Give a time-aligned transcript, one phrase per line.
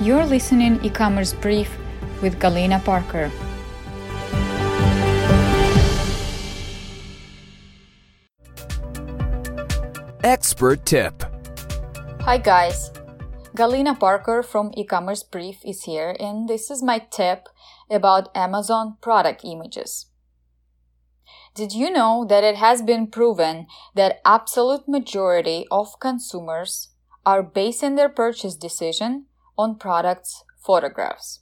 [0.00, 1.76] You're listening e-commerce brief
[2.22, 3.30] with Galyna Parker.
[10.24, 11.22] Expert tip.
[12.22, 12.92] Hi guys.
[13.54, 17.50] Galyna Parker from e-commerce brief is here and this is my tip
[17.90, 20.06] about Amazon product images.
[21.54, 26.88] Did you know that it has been proven that absolute majority of consumers
[27.26, 29.26] are basing their purchase decision
[29.60, 31.40] on products photographs?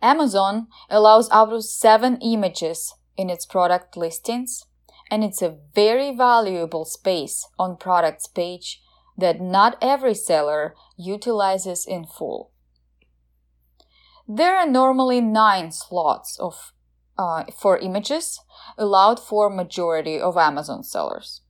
[0.00, 4.64] Amazon allows up to 7 images in its product listings
[5.10, 8.80] and it's a very valuable space on products page
[9.18, 12.50] that not every seller utilizes in full.
[14.26, 16.72] There are normally 9 slots of
[17.18, 18.40] uh, for images
[18.78, 21.42] allowed for majority of Amazon sellers.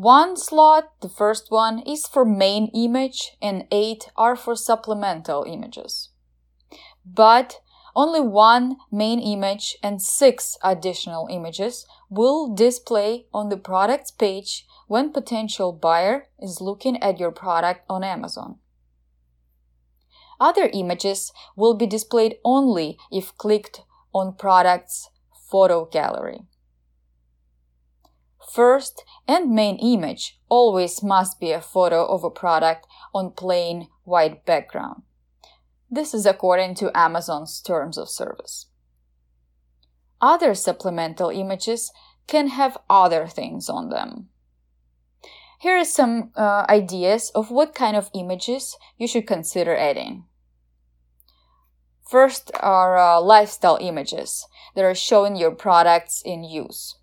[0.00, 6.08] One slot, the first one, is for main image and eight are for supplemental images.
[7.04, 7.60] But
[7.94, 15.12] only one main image and six additional images will display on the products page when
[15.12, 18.56] potential buyer is looking at your product on Amazon.
[20.40, 23.82] Other images will be displayed only if clicked
[24.14, 25.10] on product's
[25.50, 26.40] photo gallery.
[28.52, 34.44] First and main image always must be a photo of a product on plain white
[34.44, 35.02] background.
[35.88, 38.66] This is according to Amazon's terms of service.
[40.20, 41.92] Other supplemental images
[42.26, 44.28] can have other things on them.
[45.60, 50.24] Here are some uh, ideas of what kind of images you should consider adding.
[52.08, 56.96] First are uh, lifestyle images that are showing your products in use.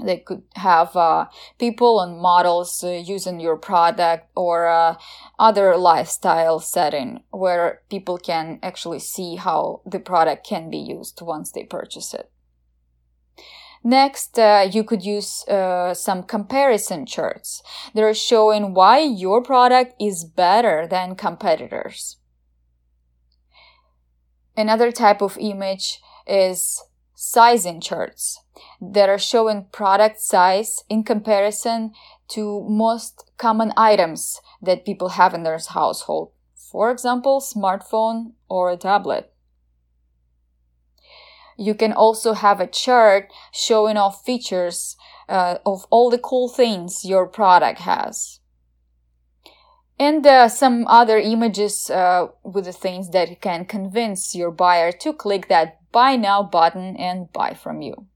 [0.00, 1.26] They could have uh,
[1.58, 4.96] people and models uh, using your product or uh,
[5.38, 11.52] other lifestyle setting where people can actually see how the product can be used once
[11.52, 12.30] they purchase it.
[13.84, 17.62] Next, uh, you could use uh, some comparison charts
[17.94, 22.16] that are showing why your product is better than competitors.
[24.56, 26.80] Another type of image is
[27.24, 28.42] sizing charts
[28.80, 31.92] that are showing product size in comparison
[32.26, 36.32] to most common items that people have in their household.
[36.56, 39.32] For example, smartphone or a tablet.
[41.56, 44.96] You can also have a chart showing off features
[45.28, 48.40] uh, of all the cool things your product has
[49.96, 55.12] and uh, some other images uh, with the things that can convince your buyer to
[55.12, 58.06] click that buy now button and buy from you.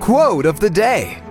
[0.00, 1.22] Quote of the day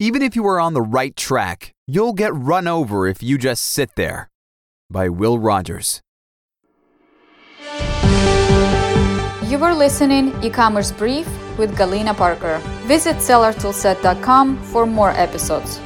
[0.00, 3.62] Even if you are on the right track, you'll get run over if you just
[3.64, 4.28] sit there.
[4.90, 6.00] By Will Rogers.
[9.48, 11.26] You were listening e-commerce brief
[11.58, 12.58] with Galyna Parker.
[12.86, 15.78] Visit sellertoolset.com for more episodes.